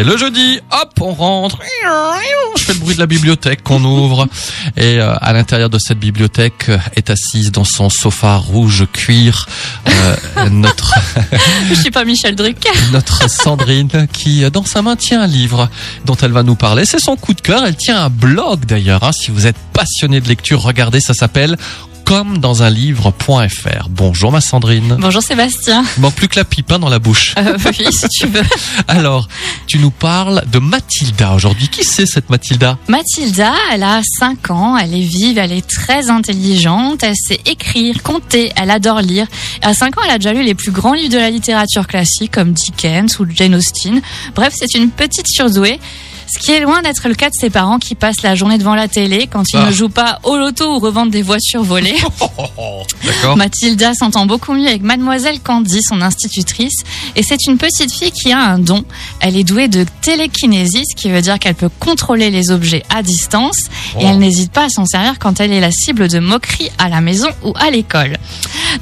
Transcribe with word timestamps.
Et 0.00 0.04
le 0.04 0.16
jeudi, 0.16 0.60
hop, 0.70 0.92
on 1.00 1.12
rentre. 1.12 1.58
Je 2.56 2.62
fais 2.62 2.72
le 2.72 2.78
bruit 2.78 2.94
de 2.94 3.00
la 3.00 3.06
bibliothèque 3.06 3.64
qu'on 3.64 3.82
ouvre. 3.82 4.28
Et 4.76 5.00
euh, 5.00 5.16
à 5.20 5.32
l'intérieur 5.32 5.70
de 5.70 5.78
cette 5.78 5.98
bibliothèque 5.98 6.68
euh, 6.68 6.78
est 6.94 7.10
assise 7.10 7.50
dans 7.50 7.64
son 7.64 7.90
sofa 7.90 8.36
rouge 8.36 8.86
cuir 8.92 9.48
euh, 9.88 10.48
notre 10.50 10.94
Je 11.68 11.74
suis 11.74 11.90
pas 11.90 12.04
Michel 12.04 12.36
Drucker. 12.36 12.70
notre 12.92 13.28
Sandrine 13.28 14.06
qui 14.12 14.44
euh, 14.44 14.50
dans 14.50 14.64
sa 14.64 14.82
main 14.82 14.94
tient 14.94 15.20
un 15.22 15.26
livre 15.26 15.68
dont 16.04 16.16
elle 16.16 16.32
va 16.32 16.44
nous 16.44 16.54
parler. 16.54 16.84
C'est 16.84 17.00
son 17.00 17.16
coup 17.16 17.34
de 17.34 17.40
cœur. 17.40 17.64
Elle 17.66 17.76
tient 17.76 18.00
un 18.00 18.08
blog 18.10 18.66
d'ailleurs. 18.66 19.02
hein. 19.02 19.10
Si 19.12 19.32
vous 19.32 19.46
êtes 19.48 19.56
passionné 19.72 20.20
de 20.20 20.28
lecture, 20.28 20.62
regardez, 20.62 21.00
ça 21.00 21.12
s'appelle 21.14 21.56
comme 22.08 22.38
dans 22.38 22.62
un 22.62 22.70
livre.fr. 22.70 23.88
Bonjour 23.90 24.32
ma 24.32 24.40
Sandrine. 24.40 24.96
Bonjour 24.98 25.22
Sébastien. 25.22 25.84
Il 25.98 26.00
manque 26.00 26.14
plus 26.14 26.26
que 26.26 26.36
la 26.36 26.46
pipe 26.46 26.72
hein, 26.72 26.78
dans 26.78 26.88
la 26.88 26.98
bouche. 26.98 27.34
Euh, 27.36 27.58
oui, 27.66 27.86
si 27.90 28.08
tu 28.08 28.26
veux. 28.26 28.42
Alors, 28.88 29.28
tu 29.66 29.78
nous 29.78 29.90
parles 29.90 30.42
de 30.50 30.58
Mathilda 30.58 31.34
aujourd'hui. 31.34 31.68
Qui 31.68 31.84
c'est 31.84 32.06
cette 32.06 32.30
Mathilda? 32.30 32.78
Mathilda, 32.88 33.52
elle 33.70 33.82
a 33.82 34.00
5 34.02 34.50
ans, 34.50 34.78
elle 34.78 34.94
est 34.94 35.04
vive, 35.04 35.36
elle 35.36 35.52
est 35.52 35.68
très 35.68 36.08
intelligente, 36.08 37.02
elle 37.02 37.14
sait 37.14 37.40
écrire, 37.44 38.02
compter, 38.02 38.52
elle 38.56 38.70
adore 38.70 39.02
lire. 39.02 39.26
À 39.60 39.74
5 39.74 39.98
ans, 39.98 40.00
elle 40.06 40.12
a 40.12 40.18
déjà 40.18 40.32
lu 40.32 40.42
les 40.42 40.54
plus 40.54 40.72
grands 40.72 40.94
livres 40.94 41.12
de 41.12 41.18
la 41.18 41.28
littérature 41.28 41.86
classique 41.86 42.32
comme 42.32 42.54
Dickens 42.54 43.20
ou 43.20 43.26
Jane 43.28 43.54
Austen. 43.54 44.00
Bref, 44.34 44.54
c'est 44.56 44.72
une 44.74 44.88
petite 44.88 45.28
surdouée. 45.28 45.78
Ce 46.30 46.38
qui 46.38 46.52
est 46.52 46.60
loin 46.60 46.82
d'être 46.82 47.08
le 47.08 47.14
cas 47.14 47.30
de 47.30 47.34
ses 47.34 47.48
parents 47.50 47.78
qui 47.78 47.94
passent 47.94 48.22
la 48.22 48.34
journée 48.34 48.58
devant 48.58 48.74
la 48.74 48.86
télé 48.88 49.26
quand 49.30 49.44
ils 49.52 49.56
Ah. 49.58 49.66
ne 49.66 49.72
jouent 49.72 49.88
pas 49.88 50.18
au 50.24 50.36
loto 50.36 50.74
ou 50.76 50.78
revendent 50.78 51.10
des 51.10 51.22
voitures 51.22 51.62
volées. 51.62 51.96
Mathilda 53.36 53.94
s'entend 53.94 54.26
beaucoup 54.26 54.52
mieux 54.52 54.66
avec 54.68 54.82
mademoiselle 54.82 55.40
Candy, 55.40 55.80
son 55.82 56.00
institutrice, 56.02 56.76
et 57.16 57.22
c'est 57.22 57.46
une 57.46 57.56
petite 57.58 57.92
fille 57.92 58.10
qui 58.12 58.32
a 58.32 58.38
un 58.38 58.58
don. 58.58 58.84
Elle 59.20 59.36
est 59.36 59.44
douée 59.44 59.68
de 59.68 59.84
télékinésie, 60.02 60.84
ce 60.88 60.94
qui 60.94 61.10
veut 61.10 61.20
dire 61.22 61.38
qu'elle 61.38 61.54
peut 61.54 61.70
contrôler 61.80 62.30
les 62.30 62.50
objets 62.50 62.82
à 62.94 63.02
distance, 63.02 63.58
et 63.98 64.02
Oh. 64.02 64.06
elle 64.08 64.18
n'hésite 64.18 64.52
pas 64.52 64.64
à 64.64 64.68
s'en 64.68 64.86
servir 64.86 65.18
quand 65.18 65.40
elle 65.40 65.52
est 65.52 65.60
la 65.60 65.70
cible 65.70 66.08
de 66.08 66.18
moqueries 66.18 66.70
à 66.78 66.88
la 66.88 67.00
maison 67.00 67.28
ou 67.44 67.52
à 67.58 67.70
l'école. 67.70 68.16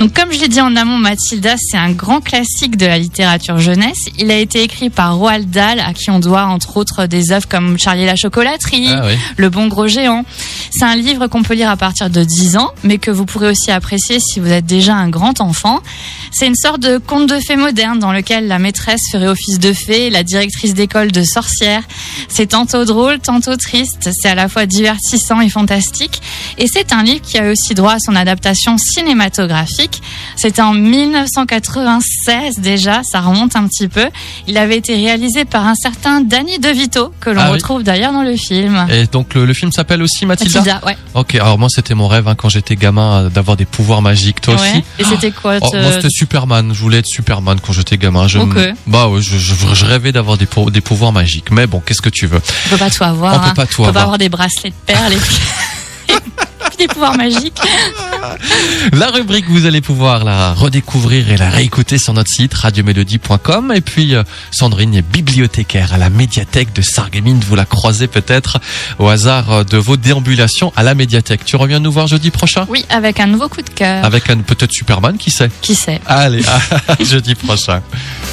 Donc 0.00 0.12
comme 0.12 0.32
je 0.32 0.40
l'ai 0.40 0.48
dit 0.48 0.60
en 0.60 0.74
amont, 0.76 0.98
Mathilda, 0.98 1.54
c'est 1.58 1.76
un 1.76 1.92
grand 1.92 2.20
classique 2.20 2.76
de 2.76 2.86
la 2.86 2.98
littérature 2.98 3.58
jeunesse. 3.58 3.98
Il 4.18 4.30
a 4.30 4.36
été 4.36 4.62
écrit 4.62 4.90
par 4.90 5.16
Roald 5.16 5.50
Dahl, 5.50 5.80
à 5.80 5.92
qui 5.94 6.10
on 6.10 6.18
doit 6.18 6.44
entre 6.44 6.76
autres 6.76 7.06
des 7.06 7.32
œuvres 7.32 7.48
comme 7.48 7.78
Charlie 7.78 8.02
et 8.02 8.06
la 8.06 8.16
chocolaterie, 8.16 8.88
Ah 8.90 9.02
oui. 9.06 9.14
le 9.36 9.48
bon 9.50 9.68
gros 9.68 9.86
géant. 9.86 10.24
C'est 10.70 10.84
un 10.84 10.96
livre 10.96 11.26
qu'on 11.28 11.42
peut 11.42 11.54
lire 11.54 11.70
à 11.70 11.76
partir 11.76 12.10
de 12.10 12.22
10 12.22 12.56
ans, 12.56 12.70
mais 12.82 12.98
que 12.98 13.10
vous 13.10 13.24
pourrez 13.24 13.48
aussi 13.50 13.70
apprécier 13.70 14.18
si 14.20 14.40
vous 14.40 14.48
êtes 14.50 14.66
déjà 14.66 14.94
un 14.94 15.08
grand 15.08 15.40
enfant. 15.40 15.80
C'est 16.32 16.46
une 16.46 16.56
sorte 16.56 16.80
de 16.80 16.98
conte 16.98 17.28
de 17.28 17.38
fées 17.40 17.56
moderne 17.56 17.98
dans 17.98 18.12
lequel 18.12 18.46
la 18.48 18.58
maîtresse 18.58 19.00
ferait 19.10 19.28
office 19.28 19.58
de 19.58 19.72
fée, 19.72 20.10
la 20.10 20.22
directrice 20.22 20.74
d'école 20.74 21.12
de 21.12 21.22
sorcière. 21.22 21.82
C'est 22.28 22.48
tantôt 22.48 22.84
drôle, 22.84 23.20
tantôt 23.20 23.56
triste. 23.56 24.10
C'est 24.12 24.28
à 24.28 24.34
la 24.34 24.48
fois 24.48 24.66
divertissant 24.66 25.40
et 25.40 25.48
fantastique. 25.48 26.20
Et 26.58 26.66
c'est 26.70 26.92
un 26.92 27.02
livre 27.02 27.22
qui 27.22 27.38
a 27.38 27.50
aussi 27.50 27.74
droit 27.74 27.92
à 27.94 27.98
son 27.98 28.14
adaptation 28.14 28.76
cinématographique. 28.76 29.75
C'était 30.36 30.62
en 30.62 30.72
1996 30.74 32.58
déjà, 32.58 33.02
ça 33.02 33.20
remonte 33.20 33.56
un 33.56 33.66
petit 33.66 33.88
peu. 33.88 34.06
Il 34.46 34.56
avait 34.58 34.76
été 34.76 34.94
réalisé 34.94 35.44
par 35.44 35.66
un 35.66 35.74
certain 35.74 36.20
Danny 36.20 36.58
DeVito, 36.58 37.12
que 37.20 37.30
l'on 37.30 37.40
Ah 37.40 37.46
oui. 37.48 37.54
retrouve 37.54 37.82
d'ailleurs 37.82 38.12
dans 38.12 38.22
le 38.22 38.36
film. 38.36 38.86
Et 38.90 39.06
donc 39.06 39.34
le, 39.34 39.44
le 39.46 39.54
film 39.54 39.72
s'appelle 39.72 40.02
aussi 40.02 40.26
Mathilda. 40.26 40.58
Mathilda, 40.60 40.80
ouais. 40.86 40.96
Ok, 41.14 41.34
alors 41.36 41.58
moi 41.58 41.68
c'était 41.70 41.94
mon 41.94 42.08
rêve 42.08 42.28
hein, 42.28 42.34
quand 42.36 42.48
j'étais 42.48 42.76
gamin 42.76 43.24
euh, 43.24 43.28
d'avoir 43.28 43.56
des 43.56 43.64
pouvoirs 43.64 44.02
magiques. 44.02 44.40
Toi 44.40 44.54
Ouais. 44.54 44.60
aussi 44.60 44.84
Et 44.98 45.04
c'était 45.04 45.30
quoi 45.30 45.56
Oh, 45.60 45.70
Moi 45.72 45.92
c'était 45.92 46.08
Superman. 46.10 46.72
Je 46.74 46.80
voulais 46.80 46.98
être 46.98 47.06
Superman 47.06 47.58
quand 47.64 47.72
j'étais 47.72 47.96
gamin. 47.98 48.26
Je, 48.28 48.38
Ok. 48.38 48.56
Bah 48.86 49.08
ouais, 49.08 49.20
je, 49.22 49.38
je, 49.38 49.54
je 49.74 49.84
rêvais 49.84 50.12
d'avoir 50.12 50.36
des, 50.38 50.46
pou- 50.46 50.70
des 50.70 50.80
pouvoirs 50.80 51.12
magiques. 51.12 51.50
Mais 51.50 51.66
bon, 51.66 51.80
qu'est-ce 51.84 52.02
que 52.02 52.08
tu 52.10 52.26
veux 52.26 52.40
On 52.66 52.70
peut 52.70 52.76
pas 52.76 52.90
tout 52.90 53.04
avoir. 53.04 53.34
On 53.34 53.38
peut 53.40 53.46
hein. 53.48 53.54
pas 53.54 53.66
tout 53.66 53.80
On 53.82 53.84
peut 53.84 53.88
avoir. 53.88 53.94
pas 53.94 54.02
avoir 54.02 54.18
des 54.18 54.28
bracelets 54.28 54.70
de 54.70 54.74
perles 54.86 55.12
et 55.14 56.14
des 56.78 56.88
pouvoirs 56.88 57.16
magiques. 57.16 57.58
La 58.92 59.08
rubrique, 59.10 59.46
vous 59.48 59.66
allez 59.66 59.80
pouvoir 59.80 60.24
la 60.24 60.52
redécouvrir 60.52 61.30
et 61.30 61.36
la 61.36 61.50
réécouter 61.50 61.98
sur 61.98 62.12
notre 62.12 62.30
site 62.30 62.54
radiomélodie.com. 62.54 63.72
Et 63.74 63.80
puis, 63.80 64.14
euh, 64.14 64.22
Sandrine 64.50 64.94
est 64.94 65.02
bibliothécaire 65.02 65.92
à 65.92 65.98
la 65.98 66.10
médiathèque 66.10 66.72
de 66.72 66.82
Sarreguemines. 66.82 67.40
Vous 67.46 67.56
la 67.56 67.64
croisez 67.64 68.06
peut-être 68.06 68.58
au 68.98 69.08
hasard 69.08 69.52
euh, 69.52 69.64
de 69.64 69.76
vos 69.76 69.96
déambulations 69.96 70.72
à 70.76 70.82
la 70.82 70.94
médiathèque. 70.94 71.44
Tu 71.44 71.56
reviens 71.56 71.80
nous 71.80 71.92
voir 71.92 72.06
jeudi 72.06 72.30
prochain? 72.30 72.66
Oui, 72.68 72.84
avec 72.88 73.20
un 73.20 73.26
nouveau 73.26 73.48
coup 73.48 73.62
de 73.62 73.70
cœur. 73.70 74.04
Avec 74.04 74.30
un 74.30 74.38
peut-être 74.38 74.72
Superman, 74.72 75.16
qui 75.18 75.30
sait? 75.30 75.50
Qui 75.60 75.74
sait? 75.74 76.00
Allez, 76.06 76.42
à 76.88 77.02
jeudi 77.02 77.34
prochain. 77.34 77.82